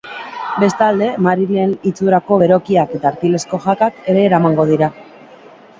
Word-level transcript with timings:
Bestalde, 0.61 1.09
marinel 1.25 1.75
itxurako 1.91 2.41
berokiak 2.45 2.97
eta 3.01 3.11
artilezko 3.13 3.61
jakak 3.69 4.03
ere 4.15 4.27
eramango 4.31 4.69
dira. 4.75 4.91